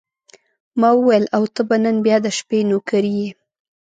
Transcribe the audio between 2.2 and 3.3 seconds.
د شپې نوکري یې.